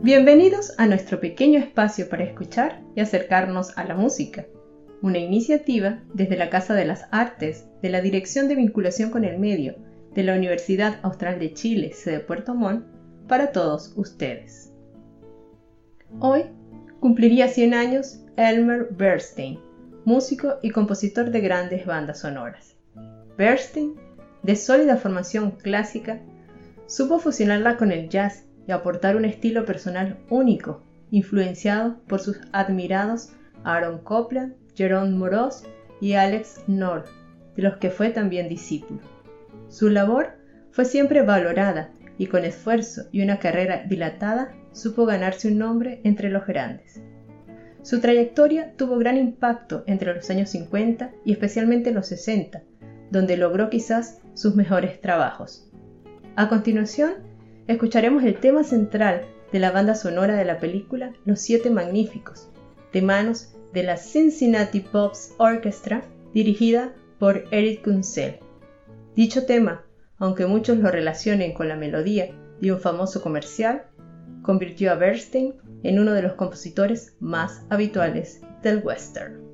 Bienvenidos 0.00 0.74
a 0.78 0.86
nuestro 0.86 1.18
pequeño 1.18 1.58
espacio 1.58 2.08
para 2.08 2.22
escuchar 2.22 2.80
y 2.94 3.00
acercarnos 3.00 3.76
a 3.76 3.82
la 3.82 3.96
música, 3.96 4.46
una 5.02 5.18
iniciativa 5.18 6.04
desde 6.14 6.36
la 6.36 6.50
Casa 6.50 6.74
de 6.74 6.84
las 6.84 7.08
Artes 7.10 7.66
de 7.82 7.90
la 7.90 8.00
Dirección 8.00 8.46
de 8.46 8.54
Vinculación 8.54 9.10
con 9.10 9.24
el 9.24 9.40
Medio 9.40 9.74
de 10.14 10.22
la 10.22 10.36
Universidad 10.36 11.00
Austral 11.02 11.40
de 11.40 11.52
Chile, 11.52 11.92
sede 11.92 12.20
Puerto 12.20 12.54
Montt, 12.54 12.86
para 13.26 13.50
todos 13.50 13.92
ustedes. 13.96 14.72
Hoy 16.20 16.44
cumpliría 17.00 17.48
100 17.48 17.74
años 17.74 18.20
Elmer 18.36 18.90
Bernstein, 18.92 19.58
músico 20.04 20.58
y 20.62 20.70
compositor 20.70 21.32
de 21.32 21.40
grandes 21.40 21.84
bandas 21.84 22.20
sonoras. 22.20 22.76
Bernstein, 23.36 23.94
de 24.44 24.54
sólida 24.54 24.96
formación 24.96 25.50
clásica, 25.50 26.20
supo 26.86 27.18
fusionarla 27.18 27.76
con 27.76 27.90
el 27.90 28.08
jazz 28.08 28.47
y 28.68 28.72
aportar 28.72 29.16
un 29.16 29.24
estilo 29.24 29.64
personal 29.64 30.18
único, 30.28 30.82
influenciado 31.10 31.98
por 32.06 32.20
sus 32.20 32.38
admirados 32.52 33.30
Aaron 33.64 33.98
Copland, 33.98 34.54
Jerome 34.76 35.10
Moroz 35.10 35.64
y 36.00 36.12
Alex 36.12 36.60
North, 36.66 37.08
de 37.56 37.62
los 37.62 37.78
que 37.78 37.90
fue 37.90 38.10
también 38.10 38.48
discípulo. 38.48 39.00
Su 39.68 39.88
labor 39.88 40.32
fue 40.70 40.84
siempre 40.84 41.22
valorada 41.22 41.90
y 42.18 42.26
con 42.26 42.44
esfuerzo 42.44 43.06
y 43.10 43.22
una 43.22 43.38
carrera 43.38 43.84
dilatada 43.88 44.52
supo 44.72 45.06
ganarse 45.06 45.48
un 45.48 45.58
nombre 45.58 46.00
entre 46.04 46.28
los 46.28 46.46
grandes. 46.46 47.00
Su 47.82 48.00
trayectoria 48.00 48.74
tuvo 48.76 48.98
gran 48.98 49.16
impacto 49.16 49.82
entre 49.86 50.14
los 50.14 50.28
años 50.28 50.50
50 50.50 51.10
y 51.24 51.32
especialmente 51.32 51.90
los 51.90 52.06
60, 52.08 52.62
donde 53.10 53.38
logró 53.38 53.70
quizás 53.70 54.20
sus 54.34 54.54
mejores 54.56 55.00
trabajos. 55.00 55.70
A 56.36 56.48
continuación, 56.48 57.27
escucharemos 57.68 58.24
el 58.24 58.34
tema 58.40 58.64
central 58.64 59.26
de 59.52 59.58
la 59.58 59.70
banda 59.70 59.94
sonora 59.94 60.36
de 60.36 60.44
la 60.44 60.58
película 60.58 61.12
Los 61.24 61.40
Siete 61.40 61.70
Magníficos, 61.70 62.48
de 62.92 63.02
manos 63.02 63.54
de 63.72 63.82
la 63.82 63.98
Cincinnati 63.98 64.80
Pops 64.80 65.34
Orchestra, 65.36 66.02
dirigida 66.32 66.94
por 67.18 67.44
Eric 67.50 67.84
Kunsel. 67.84 68.40
Dicho 69.14 69.44
tema, 69.44 69.84
aunque 70.18 70.46
muchos 70.46 70.78
lo 70.78 70.90
relacionen 70.90 71.52
con 71.52 71.68
la 71.68 71.76
melodía 71.76 72.30
de 72.60 72.72
un 72.72 72.80
famoso 72.80 73.22
comercial, 73.22 73.84
convirtió 74.42 74.90
a 74.90 74.94
Bernstein 74.94 75.54
en 75.82 75.98
uno 75.98 76.12
de 76.12 76.22
los 76.22 76.32
compositores 76.32 77.16
más 77.20 77.62
habituales 77.68 78.40
del 78.62 78.80
western. 78.82 79.47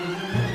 Música 0.00 0.49